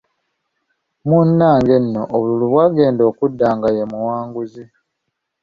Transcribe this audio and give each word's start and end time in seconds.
Munnange 1.07 1.75
nno, 1.83 2.01
obululu 2.15 2.45
bwagenda 2.51 3.01
okuda 3.11 3.47
nga 3.55 3.67
ye 3.75 3.83
muwanguzi. 3.91 4.63